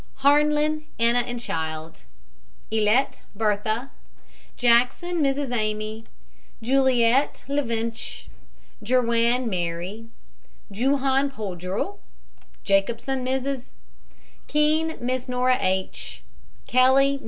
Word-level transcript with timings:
HARNLIN, 0.23 0.87
ANNA, 0.97 1.19
and 1.19 1.39
Child 1.39 2.05
ILETT, 2.71 3.21
BERTHA. 3.35 3.91
JACKSON, 4.57 5.21
MRS. 5.21 5.51
AMY. 5.53 6.05
JULIET, 6.59 7.43
LUVCHE. 7.47 8.27
JERWAN, 8.81 9.47
MARY. 9.47 10.07
JUHON, 10.71 11.29
PODRO. 11.29 11.99
JACOBSON, 12.65 13.23
MRS. 13.23 13.69
KEANE, 14.47 14.97
MISS 14.99 15.29
NORA 15.29 15.59
H. 15.61 16.23
KELLY, 16.65 17.19
MRS. 17.19 17.19